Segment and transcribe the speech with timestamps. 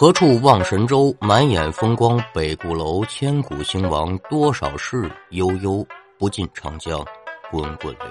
[0.00, 1.14] 何处望神州？
[1.20, 3.04] 满眼风光北固楼。
[3.04, 5.10] 千古兴亡多少事？
[5.28, 5.86] 悠悠
[6.18, 7.04] 不尽长江
[7.50, 8.06] 滚滚流。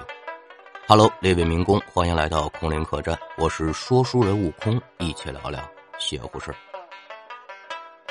[0.86, 5.60] Hello，列位民工，欢迎来到空灵客栈，我是说书人悟空，一起聊聊
[5.98, 6.54] 邪乎事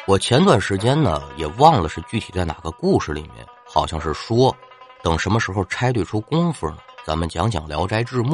[0.05, 4.53] 我前段时间呢，也忘了是具体在哪个故事里面，好像是说，
[5.01, 8.25] 等什么时候拆对出功夫呢，咱们讲讲《聊斋志异》。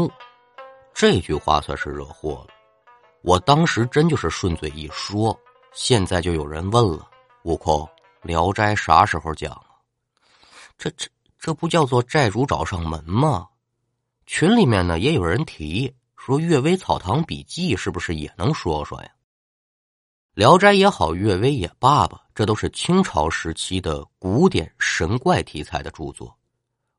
[0.91, 2.54] 这句话算是惹祸了。
[3.25, 5.35] 我当时真就是顺嘴一说，
[5.73, 7.09] 现在就有人问了
[7.41, 7.79] ：“悟空，
[8.21, 9.65] 《聊斋》啥时候讲啊？”
[10.77, 11.07] 这这
[11.39, 13.47] 这不叫做债主找上门吗？
[14.27, 19.09] 群里面呢也有人提说，《阅微草堂笔记》是不是也能说说呀？
[20.35, 26.31] 《聊斋》也好，《阅微》也罢吧，这都是清朝时期的古典神怪题材的著作。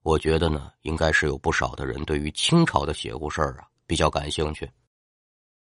[0.03, 4.69] 我觉得呢，应该是有不少的人对于清朝的邪乎事儿啊比较感兴趣。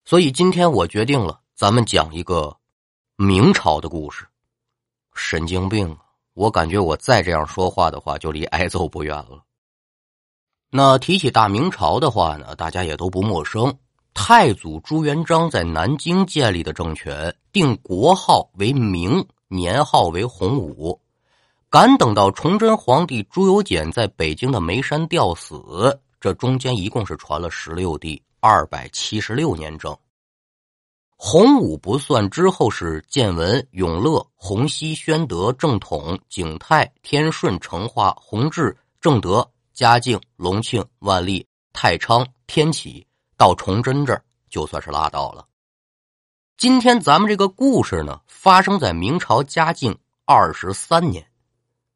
[0.03, 2.57] 所以今天我决定了，咱们讲一个
[3.15, 4.25] 明朝的故事。
[5.13, 5.95] 神经病！
[6.33, 9.43] 我感觉我再这样说话的话，就离挨揍不远了。
[10.69, 13.77] 那提起大明朝的话呢，大家也都不陌生。
[14.13, 20.99] 太祖朱元璋在南京建立的政权，定国号为明，年号为洪武。
[21.69, 28.21] 敢等到崇祯皇帝朱由检在北京的眉山吊死，这中间一共是传了十六帝。
[28.43, 29.95] 二百七十六年整，
[31.15, 43.05] 洪武不算之后是建文、永乐、洪熙、宣德、正统、景泰、天顺、成化、弘治、正德、嘉靖、隆庆、万历、太昌、天启，
[43.37, 45.47] 到崇祯这儿就算是拉倒了。
[46.57, 51.23] 今天咱们这个故事呢，发生在明朝嘉靖二十三年，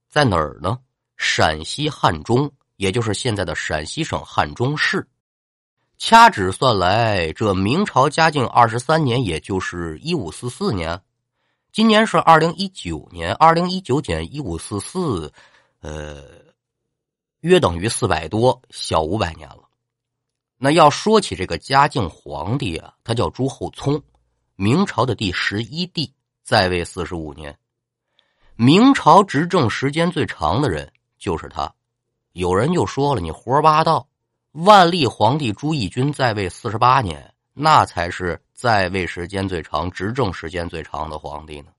[0.07, 0.77] 在哪儿呢？
[1.17, 5.07] 陕西汉中，也就是现在的陕西省汉中市。
[5.97, 11.01] 掐指算来，这明朝嘉靖二十三年，也就是一五四四年，
[11.71, 15.31] 今年是二零一九年，二零一九减一五四四，
[15.79, 16.23] 呃，
[17.39, 19.61] 约等于四百多，小五百年了。
[20.57, 24.01] 那要说起这个嘉靖皇帝啊，他叫朱厚熜，
[24.55, 26.13] 明朝的第十一帝，
[26.43, 27.57] 在位四十五年，
[28.55, 31.73] 明朝执政时间最长的人就是他。
[32.33, 34.07] 有人就说了：“你胡说八道。”
[34.63, 41.71] 万历皇帝朱翊钧在位四十八年，那才是在位时间最长、执政时间最长的皇帝呢。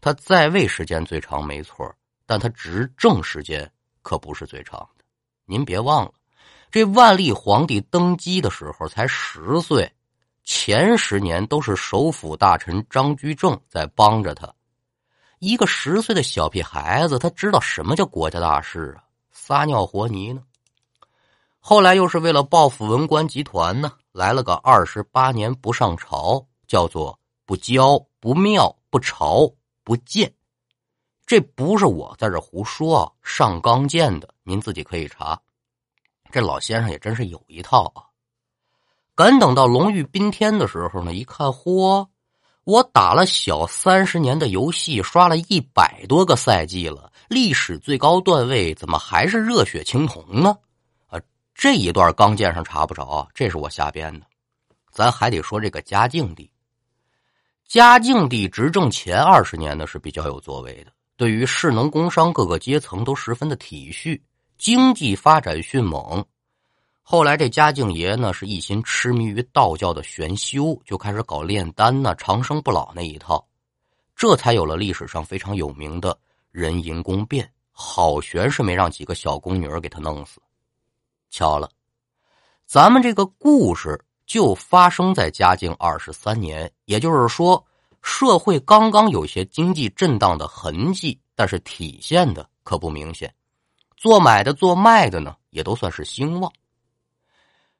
[0.00, 1.94] 他在位时间最长没错，
[2.24, 3.70] 但他执政时间
[4.00, 5.04] 可不是最长的。
[5.44, 6.12] 您别忘了，
[6.70, 9.92] 这万历皇帝登基的时候才十岁，
[10.44, 14.50] 前十年都是首辅大臣张居正在帮着他。
[15.40, 19.04] 一个十岁的小屁孩子，他知道什么叫国家大事啊？
[19.30, 20.42] 撒尿和泥呢？
[21.64, 29.48] 后来又是为了报复文官集团呢，来了个二十八年不上朝，叫做不骄不庙不朝
[29.84, 30.34] 不见。
[31.24, 35.40] 这不是我在这胡说，上纲见的，您自己可以查。
[36.32, 38.10] 这老先生也真是有一套啊！
[39.14, 42.08] 敢等到龙御宾天的时候呢，一看，嚯，
[42.64, 50.58] 我打了小三十年的游戏，刷了一百多个赛季了，历史最高段位怎么还是热血青铜呢？
[51.62, 54.26] 这一段刚剑上查不着，这是我瞎编的。
[54.90, 56.50] 咱还得说这个嘉靖帝。
[57.68, 64.20] 嘉靖帝执政前二十年呢是比较有作为的，对于士农工商各个阶层都十分的体恤，
[64.58, 66.24] 经济发展迅猛。
[67.00, 73.46] 后来这嘉靖爷呢是一心痴迷于道教的玄修，就开始搞炼丹呢、长生不老那一套，
[74.16, 76.18] 这才有了历史上非常有名的
[76.50, 77.48] 人淫宫变。
[77.70, 80.42] 好悬是没让几个小宫女儿给他弄死。
[81.32, 81.70] 巧了，
[82.66, 87.64] 咱们这个故事就发生在嘉靖二十三年，也就是说，
[88.02, 93.34] 社会刚刚有些经济震荡的痕迹，但是体现的可不明显。
[93.96, 96.52] 做买的、做卖的呢，也都算是兴旺。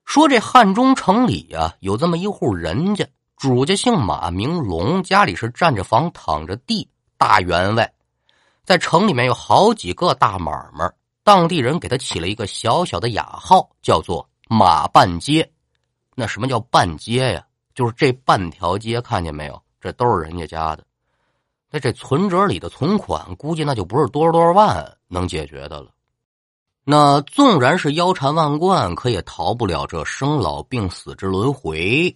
[0.07, 3.07] 说这汉中城里啊，有这么一户人家，
[3.37, 6.89] 主家姓马，名龙，家里是占着房、躺着地，
[7.19, 7.93] 大员外，
[8.65, 10.91] 在城里面有好几个大买卖。
[11.25, 15.49] 当地人给他起了一个小小的雅号，叫做马半街。
[16.15, 17.47] 那什么叫半街呀？
[17.75, 19.63] 就是这半条街，看见没有？
[19.81, 20.85] 这都是人家家的。
[21.71, 25.91] 那这存折里的存款，估计那就不是多少多少万能解决的了。
[26.85, 32.15] 那纵然是腰缠万贯，可也逃不了这生老病死之轮回。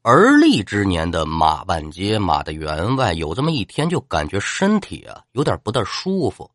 [0.00, 6.50] 而立之年的马半街，马的员外，有这么一天，就感觉身体啊有点不大舒服。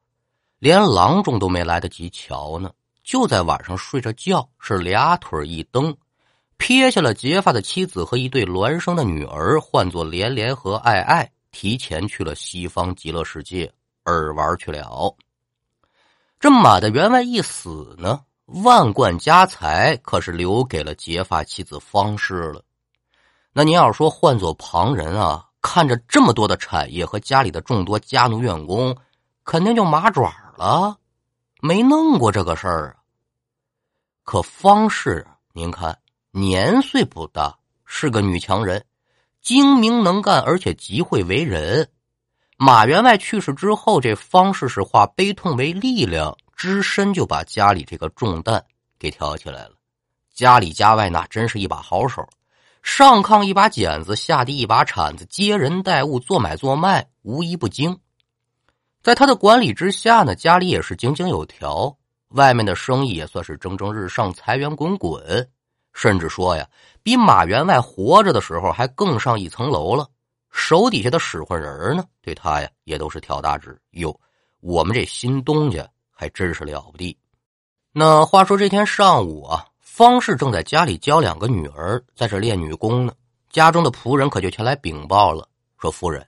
[0.59, 2.71] 连郎中都没来得及瞧呢，
[3.03, 5.95] 就在晚上睡着觉，是俩腿一蹬，
[6.57, 13.71] 撇下了结发的妻子和一对孪生的女儿，唤作连连和爱爱，提前去了西方极乐世界
[14.05, 15.15] 耳玩去了。
[16.39, 22.63] 这马的员外一死呢，万贯家财可是留给了结发妻子方氏了。
[23.53, 28.95] 那您要说换做旁人啊，看着这么多的产业和家里的众多家奴员工，
[29.43, 30.97] 肯定就麻爪了，
[31.61, 32.95] 没弄过这个事儿啊。
[34.23, 35.97] 可方氏，您看。
[36.31, 38.85] 年岁不大，是个女强人，
[39.41, 41.89] 精明能干，而且极会为人。
[42.57, 48.63] 马员外去世之后，这方氏是化悲痛为力量，只身就把家里这个重担
[48.99, 49.71] 给挑起来了。
[50.33, 52.27] 家里家外那真是一把好手，
[52.83, 57.99] 上炕一把剪子，下地一把铲子，接人待物，做买做卖，无一不精。
[59.07, 61.95] 在他的管理之下呢，家里也是井井有条，
[62.31, 65.49] 外面的生意也算是蒸蒸日上，财源滚滚。
[65.93, 66.67] 甚至说呀，
[67.01, 70.05] 比马员外活着的时候还更上一层楼了。
[70.51, 73.79] 手底下的使唤人呢，对他呀也都是挑大指。
[73.91, 74.13] 哟，
[74.59, 77.17] 我们这新东家还真是了不地。
[77.93, 83.13] 那话说这天上午啊，方氏正在家里教两个女儿在这练女工呢。
[83.49, 86.27] 家中的仆人可就前来禀报了，说夫人，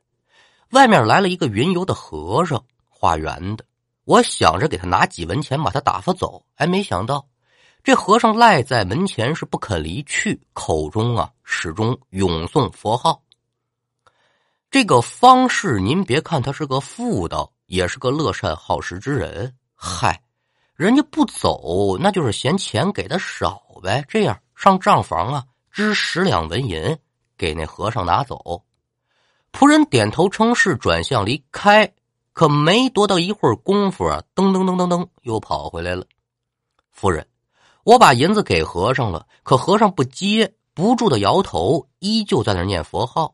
[0.72, 3.66] 外面来了一个云游的和尚，化缘的。
[4.06, 7.28] 我想着给他拿几文钱把他打发走，哎，没想到。
[7.84, 13.24] 这和尚赖在门前是不肯离去，口中啊始终咏诵佛号。
[14.70, 19.56] 这个方士，您别看他是个妇道，也是个乐善好施之人。
[19.74, 20.22] 嗨，
[20.76, 24.06] 人家不走，那就是嫌钱给的少呗。
[24.08, 26.98] 这样上账房啊，支十两纹银
[27.38, 28.64] 给那和尚拿走。
[29.52, 31.94] 仆人点头称是，转向离开。
[32.34, 36.06] 可没多到一会儿功夫啊，噔噔噔噔噔，又跑回来了。
[36.92, 37.28] 夫人。
[37.84, 43.34] 我把银子给和尚了，可和尚不接，不住的摇头，依旧在那念佛号。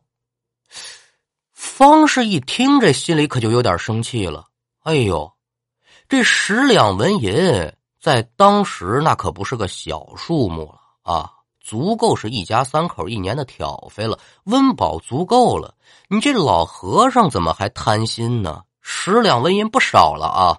[1.52, 4.46] 方氏一听，这心里可就有点生气了。
[4.84, 5.30] 哎呦，
[6.08, 7.34] 这十两纹银
[8.00, 11.32] 在当时那可不是个小数目了啊，
[11.66, 15.74] 足够是一家三口一年的挑费了，温饱足够了。
[16.06, 18.62] 你这老和尚怎么还贪心呢？
[18.80, 20.58] 十两纹银不少了啊！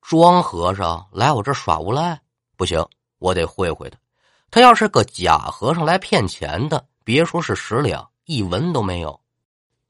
[0.00, 2.18] 庄和尚来我这耍无赖，
[2.56, 2.82] 不行。
[3.18, 3.98] 我得会会他，
[4.50, 9.20] 他要是个假和尚来骗钱的，别说是十两，一文都没有。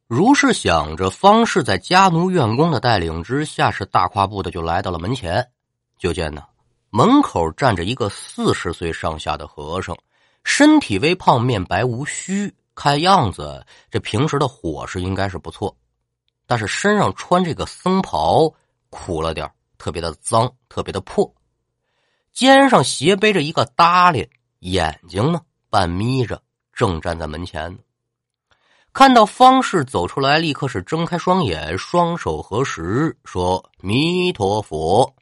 [0.08, 5.48] 如是想着，方氏在家奴院工的带领之下，是大跨步的就来到了门前。
[5.96, 6.42] 就见呢，
[6.90, 9.96] 门口站着一个四十岁上下的和尚，
[10.46, 15.76] 身体微胖，面白无须，看样子这平时的伙食应该是不错，
[16.46, 18.54] 但是身上穿这个僧袍
[18.88, 21.34] 苦了点，特别的脏，特别的破。
[22.32, 24.28] 肩上斜背着一个搭裢，
[24.60, 26.40] 眼睛呢半眯着，
[26.72, 27.76] 正站在门前。
[28.92, 35.12] 看到方氏走出来，立刻是睁开双眼，双手合十，说：“弥陀佛。”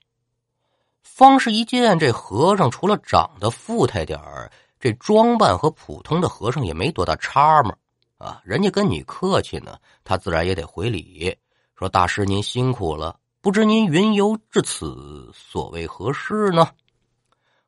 [1.03, 4.53] 方氏一见这和尚，除了长得富态点儿，
[4.84, 7.75] 这装扮和普通的和尚也没多大差嘛。
[8.19, 11.34] 啊，人家跟你客气呢，他自然也得回礼，
[11.75, 16.69] 说：“大师您辛苦了，不知您云游至此，所谓何事呢？”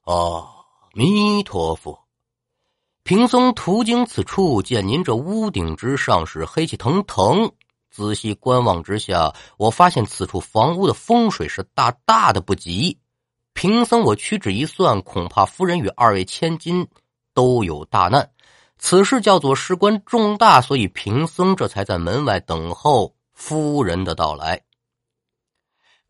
[0.04, 0.46] 阿
[0.92, 1.98] 弥陀佛，
[3.02, 7.50] 贫僧途经此处，见您这屋顶之上是黑气腾腾。
[7.90, 12.98] 仔细观望之下，我发现此处房屋的风水是大大的不吉。
[13.54, 16.86] 贫僧我屈指一算，恐怕夫人与二位千金
[17.36, 18.28] 都有大难。
[18.78, 24.60] 此事叫做事关重大，所以贫僧这才在门外等候夫人的到来。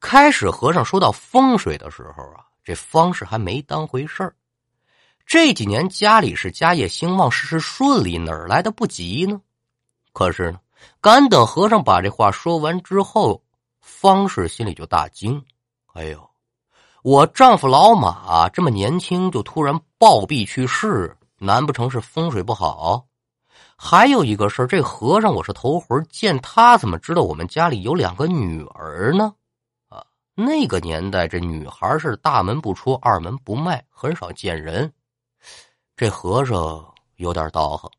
[0.01, 2.47] 开始和尚说到风水的时候啊。
[2.65, 4.35] 这方氏还没当回事儿，
[5.25, 9.41] 这几年家里是家业兴旺，事事顺利，哪儿来的不吉呢？
[10.13, 10.59] 可是呢，
[11.01, 13.41] 敢等和尚把这话说完之后，
[13.81, 15.41] 方氏心里就大惊
[15.95, 16.29] ：“哎呦，
[17.05, 23.07] 我丈夫老马这么年轻就突然暴毙去世，难不成是风水不好？
[23.77, 29.35] 还有一个事儿，这和尚我是头回见，他怎么知道我们家里有两个女儿呢？”
[29.89, 34.93] 啊那个年代，这女孩是大门不出，二门不迈，很少见人。
[35.97, 37.91] 这和尚有点道行。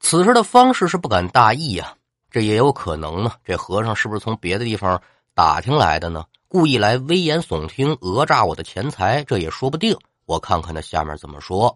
[0.00, 1.94] 此时的方式是不敢大意呀，
[2.30, 3.32] 这也有可能呢。
[3.44, 5.00] 这和尚是不是从别的地方
[5.34, 6.24] 打听来的呢？
[6.46, 9.94] 故意来危言耸听，讹诈我的钱财，这也说不定。
[10.24, 11.74] 我看看他下面怎么说。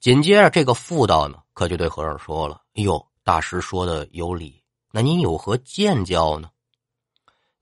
[0.00, 4.62] 紧接着，这个妇道呢，可就对和尚说了：“哎呦，大师说的有理，
[4.92, 6.48] 那您有何见教呢？”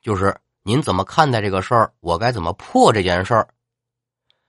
[0.03, 0.37] 就是。
[0.67, 1.93] 您怎么看待这个事儿？
[2.01, 3.49] 我该怎么破这件事儿？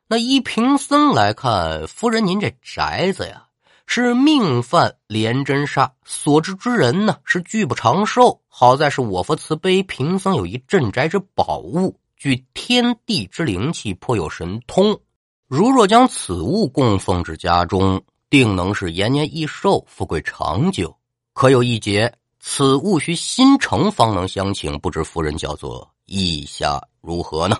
[0.07, 3.47] 那依贫僧来看，夫人您这宅子呀，
[3.85, 8.41] 是命犯连真煞，所知之人呢是拒不长寿。
[8.47, 14.97] 好在是我佛慈悲，贫僧有一镇宅之宝物，具天地之灵气，颇有神通。
[15.55, 20.93] 如若将此物供奉至家中，定能是延年益寿、富贵长久。
[21.31, 27.55] 可有一节，此物需心诚方能相请，不知夫人叫做意下如何呢？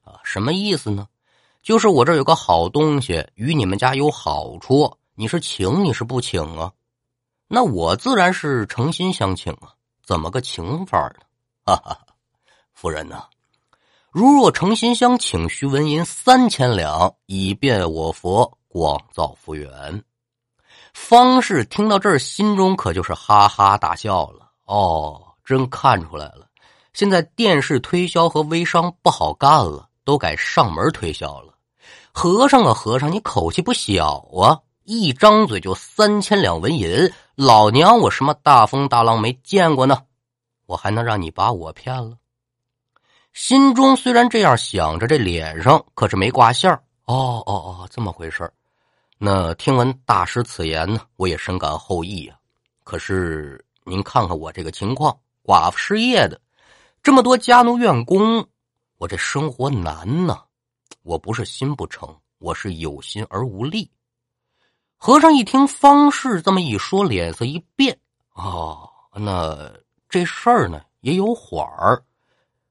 [0.00, 1.06] 啊，什么意思呢？
[1.62, 6.72] 就是我这有个好东西，与你们家有好处，你是请你是不请啊？
[7.46, 9.74] 那我自然是诚心相请啊！
[10.02, 11.26] 怎么个请法呢？
[11.66, 11.98] 哈哈，
[12.72, 13.24] 夫人呐，
[14.12, 20.04] 如若诚心相请，需纹银三千两，以便我佛广造福缘。
[20.92, 24.50] 方士听到这儿，心中可就是哈哈大笑了。
[24.66, 26.46] 哦，真看出来了，
[26.92, 31.54] 现在电视推销和微商不好干了，都改上门推销了。
[32.12, 34.60] 和尚啊，和尚，你口气不小啊！
[34.84, 40.02] 一张嘴就三千两纹银，老娘我什么大风大浪没见过呢？
[40.66, 42.18] 我还能让你把我骗了？
[43.32, 46.70] 心中虽然这样想着，这脸上可是没挂线
[47.06, 48.50] 哦哦哦，这么回事
[49.18, 52.36] 那听闻大师此言呢，我也深感后意啊。
[52.84, 56.40] 可是您看看我这个情况，寡妇失业的，
[57.02, 58.46] 这么多家奴院工，
[58.98, 60.38] 我这生活难呢。
[61.02, 63.90] 我不是心不成，我是有心而无力。
[64.96, 67.98] 和尚一听方士这么一说，脸色一变。
[68.34, 69.72] 哦，那
[70.08, 72.02] 这事儿呢也有缓儿。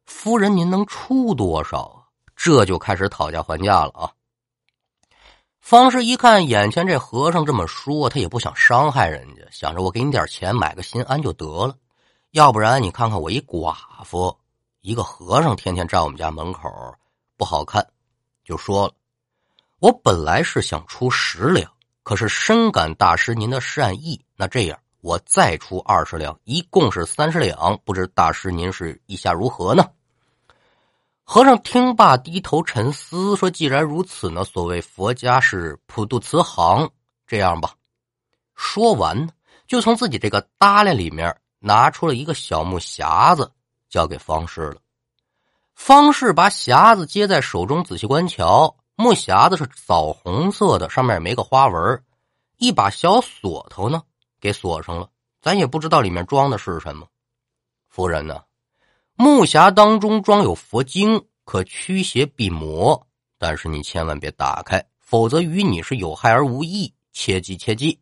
[0.05, 1.98] 夫人，您能出多少啊？
[2.36, 4.12] 这就开始讨价还价了啊！
[5.60, 11.75] 方氏一看眼前这和尚这么说，他也不想伤害人家，想着我给你点钱买个心安就得了。
[12.31, 14.36] 要不然你看看我一寡妇，
[14.81, 16.67] 一个和尚天天站我们家门口，
[17.38, 17.86] 不好看。
[18.43, 18.93] 就说了，
[19.79, 29.89] 我本来是想出十两，可是深感大师您的善意，那这样我再出二十两，一共是三十两，不知大师您是意下如何呢？
[31.24, 36.89] 和尚听罢，低头沉思，说：“既然如此呢，所谓佛家是普度慈航，
[37.25, 37.74] 这样吧。”
[38.53, 39.29] 说完呢，
[39.65, 43.51] 就从自己这个搭裢里面拿出了一个小木匣子，
[43.89, 44.77] 交给方士了。
[45.74, 48.75] 方士把匣子接在手中，仔细观瞧。
[48.96, 52.03] 木匣子是枣红色的，上面也没个花纹。
[52.58, 54.03] 一把小锁头呢，
[54.41, 55.07] 给锁上了。
[55.41, 57.07] 咱也不知道里面装的是什么。
[57.88, 58.41] 夫人呢，
[59.15, 63.07] 木匣当中装有佛经，可驱邪避魔。
[63.38, 66.93] 但是你千万别打开，否则与你是有害而无益。
[67.13, 68.00] 切记切记。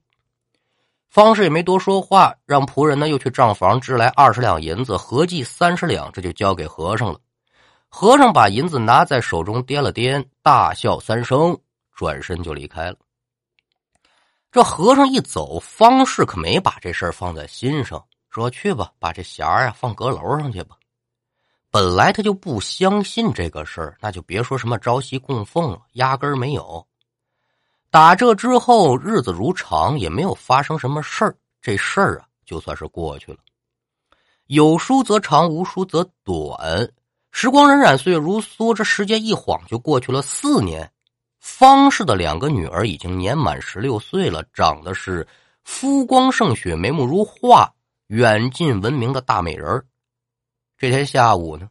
[1.10, 7.20] 方氏也没多说话，让仆人呢又去账房支来二十两银子，合计三十两，这就交给和尚了。
[7.88, 11.60] 和尚把银子拿在手中掂了掂，大笑三声，
[11.96, 12.98] 转身就离开了。
[14.52, 20.76] 这和尚一走，方士可没把这事儿放在心上，说：“去吧，把这匣儿啊放阁楼上去吧。”
[21.70, 26.84] 本来他就不相信这个事儿，那就别说什么朝夕供奉了，压根儿没有。
[27.92, 33.38] 打这之后，日子如常，也没有发生什么事儿，这事儿啊就算是过去了。
[34.48, 36.92] 有书则长，无书则短。
[37.32, 40.92] 时光荏苒，岁月如梭，这时间一晃就过去了四年。
[41.52, 45.28] 方氏的两个女儿已经年满十六岁了，长得是
[45.64, 47.74] 肤光胜雪，眉目如画，
[48.08, 49.84] 远近闻名的大美人
[50.78, 51.68] 这天下午呢，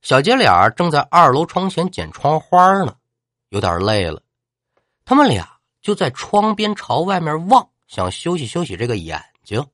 [0.00, 2.94] 小姐俩正在二楼窗前剪窗花呢，
[3.50, 4.22] 有点累了，
[5.04, 9.66] 他们俩就在窗边朝外面望，想休息休息这个眼睛。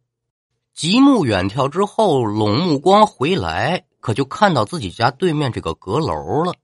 [0.74, 3.84] 极目远眺之后，拢目光回来。
[3.98, 6.54] 可就看到自己家对面这个阁楼了，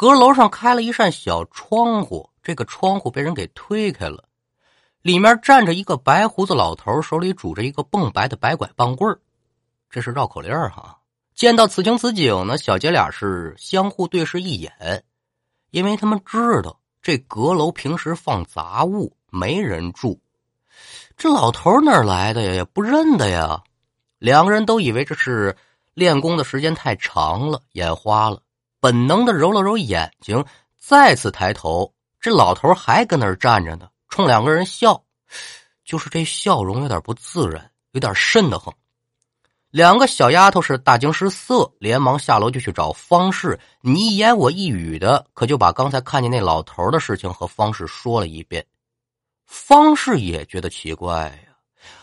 [0.00, 4.24] 阁楼上开了一扇小窗户，这个窗户被人给推开了，
[5.02, 9.14] 里面站着一个白胡子老头，手里拄着一个蹦白的白拐棒棍
[9.90, 10.98] 这是绕口令哈。
[11.34, 15.04] 见到此情此景呢，小姐俩是相互对视一眼，
[15.70, 20.18] 因为他们知道这阁楼平时放杂物，没人住，
[21.18, 22.54] 这老头哪来的呀？
[22.54, 23.62] 也不认得呀。
[24.18, 25.54] 两个人都以为这是。
[25.92, 28.40] 练功的时间太长了，眼花了，
[28.80, 30.44] 本能的揉了揉眼睛，
[30.78, 35.02] 再次抬头，这老头还跟那儿站着呢，冲两个人笑，
[35.84, 38.74] 就是这笑容有点不自然，有点瘆得慌。
[39.70, 48.66] 两个小丫头是大惊失色，连忙下楼就去找方氏，你一言我一语的，可就把刚才看见那老头的事情和方氏说了一遍。
[49.46, 51.54] 方氏也觉得奇怪呀，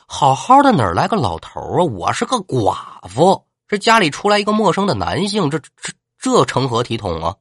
[0.06, 1.84] 好好的哪儿来个老头啊？
[1.84, 3.46] 我是个寡妇。
[3.68, 7.36] 这家里出来一个陌生的男性，这这这成何体统啊？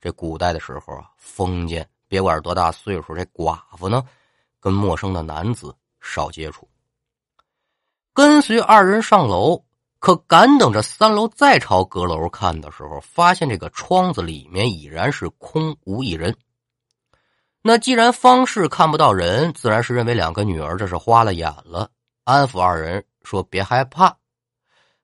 [0.00, 4.04] 这古代的时候啊，封建，别管多大岁数，这寡妇呢，
[4.60, 6.68] 跟陌生的男子少接触。
[8.12, 9.64] 跟随二人上楼，
[9.98, 16.36] 可赶等着三楼再朝阁楼看的时候，发现这个窗子里面已然是空无一人。
[17.62, 21.88] 那既然方氏看不到人，自然是认为两个女儿这是花了眼了，
[22.24, 24.16] 安抚二人说别害怕。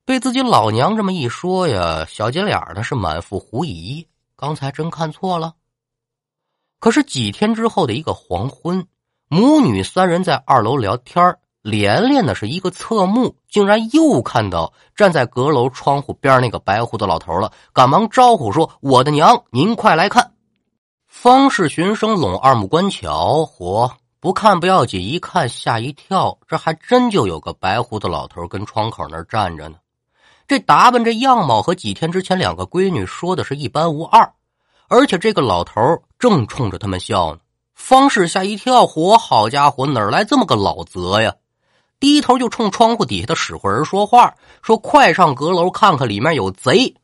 [0.08, 4.08] 被自己老娘这么一说呀，小姐俩呢是满腹狐疑。
[4.36, 5.52] 刚才真看错了。
[6.80, 8.86] 可是几天之后的一个黄昏，
[9.28, 20.32] 母女三人在二楼聊天连连的是一个侧目，竟然又看到站在阁楼窗户边那个白胡子老头了，赶忙招呼说：“我的娘，您快来看！”
[21.06, 29.76] 方氏循声拢二目观瞧，嚯，不看不要紧，一看吓一跳，这还真就有个白胡子老头跟窗口那站着呢。
[30.48, 34.32] 这打扮、这样貌和几天之前两个闺女说的是一般无二，
[34.88, 37.40] 而且这个老头正冲着他们笑呢。
[37.74, 41.34] 方氏吓一跳，嚯好家伙，哪来这么个老贼呀？
[42.00, 46.94] 低头就冲窗户底下的使唤人说话，说：“快上阁楼看看，里面有贼。”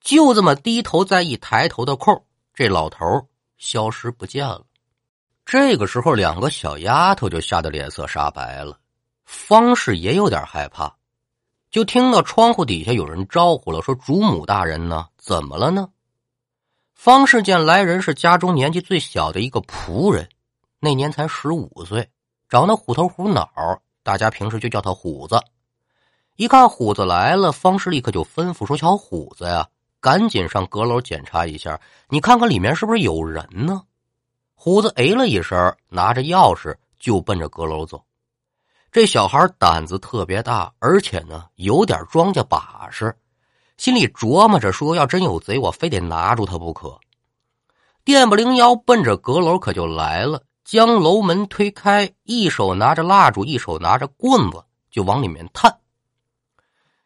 [0.00, 3.26] 就这么低头再一抬头的空，这老头
[3.58, 4.62] 消失不见了。
[5.44, 8.78] 这个时候，两个小丫头就吓得脸色煞白了，
[9.24, 10.94] 方氏也有点害怕。
[11.70, 15.06] 就听到窗户底下有人招呼了，说：“主母大人呢？
[15.16, 15.88] 怎么了呢？”
[16.94, 20.28] 方氏见来人是家中年纪最小的一个仆人，
[20.80, 22.10] 那年才十五岁，
[22.48, 23.48] 长得虎头虎脑，
[24.02, 25.40] 大家平时就叫他虎子。
[26.36, 29.68] 一看虎子来了，方氏立刻就吩咐说：“小虎子呀，
[30.00, 33.82] 赶紧上阁楼检查一下，你看看里面是不是有人呢？”
[34.56, 38.02] 虎子哎了一声，拿着钥匙就奔着阁楼走。
[38.92, 43.16] 这小孩胆子特别大，而且呢有点庄稼把式，
[43.76, 46.98] 心里琢磨着说：要真有贼，我非得拿住他不可。
[48.04, 55.78] 电不灵腰，奔着阁楼可就来了，将楼门推开，一手拿着蜡烛，一手拿着棍子，就往里面探。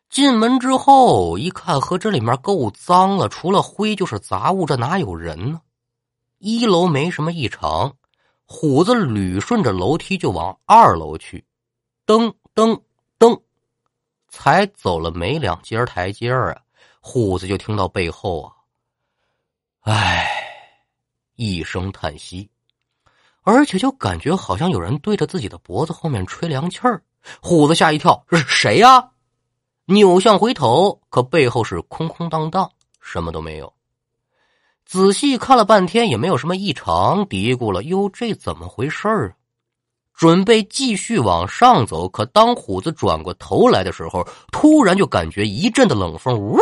[0.08, 5.60] 进门之后一看，和这里面够脏了，除了灰就是杂物，这哪有人呢？
[6.38, 7.94] 一楼没什么异常，
[8.46, 11.44] 虎子捋顺着楼梯就往二楼去。
[12.06, 12.80] 噔噔
[13.18, 13.40] 噔，
[14.28, 16.54] 才走了没两阶台阶啊，
[17.00, 18.52] 虎子就听到背后啊，
[19.80, 20.30] 唉，
[21.36, 22.50] 一声叹息，
[23.42, 27.02] 而且就感觉好像有人对着自己的脖子后面吹凉气儿。
[27.40, 29.12] 虎子吓一跳，这是谁呀？
[29.86, 33.72] 扭向回头，可背后是空空荡荡，什么都没有。
[34.84, 39.36] 仔细看了半天，也没有什么异常，嘀咕了：“哟，这怎么回事儿？”
[40.14, 46.58] 准备继续往上走，可当虎子转过头来的时候，突然就感觉一阵的冷风，呜！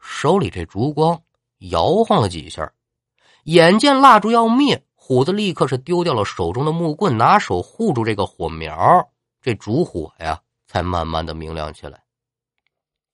[0.00, 1.20] 手里这烛光
[1.58, 2.72] 摇晃了几下，
[3.44, 9.10] 眼见蜡烛要灭，虎子立刻是丢掉了手中的木棍，拿手护住这个火苗，
[9.42, 12.02] 这烛火呀才慢慢的明亮起来。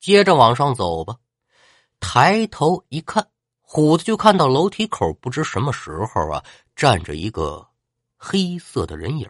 [0.01, 1.17] 接着往上走吧，
[1.99, 3.27] 抬头一看，
[3.61, 6.43] 虎子就看到楼梯口不知什么时候啊
[6.77, 7.67] 站着一个。
[8.18, 9.28] 黑色的人影，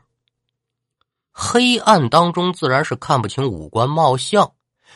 [1.30, 4.50] 黑暗当中自然是看不清五官貌相，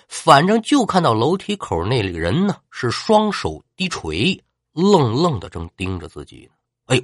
[0.09, 6.51] 反正就看到楼梯口那里人呢，是双手低垂，愣愣的正盯着自己。
[6.87, 7.03] 哎呦，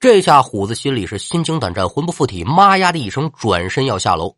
[0.00, 4.36] 这下虎子心里是心惊胆战，魂不附体，妈呀的一声转身要下楼。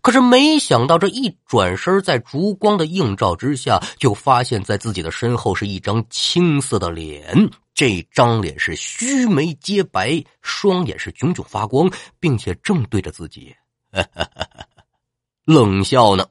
[0.00, 7.50] 可是没想到，这一转身，在烛光的映照之下，就发现，在自己的身后是一张青色的脸。
[7.78, 11.88] 这张脸是须眉皆白，双眼是炯炯发光，
[12.18, 13.54] 并且正对着自己，
[15.46, 16.26] 冷笑呢。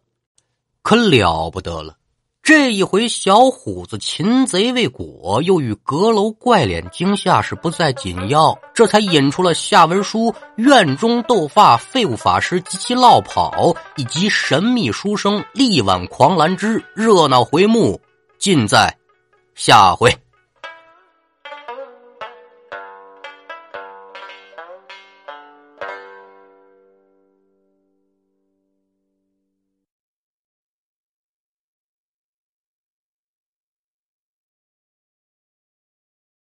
[0.81, 1.95] 可了不得了！
[2.43, 18.01] 这一回，小虎子擒贼未果，又遇阁楼怪脸惊吓，是不再紧要，这才引出了下文书院中斗发废物法师及其落跑，以及神秘书生力挽狂澜之热闹回目，
[18.37, 18.93] 尽在
[19.55, 20.13] 下回。